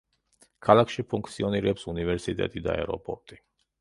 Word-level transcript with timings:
ქალაქში 0.67 1.03
ფუნქციონირებს 1.11 1.85
უნივერსიტეტი 1.93 2.65
და 2.69 2.77
აეროპორტი. 2.79 3.39